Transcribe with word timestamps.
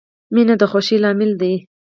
•مینه 0.33 0.55
د 0.61 0.63
خوښۍ 0.71 0.97
لامل 1.03 1.31
دی. 1.41 1.53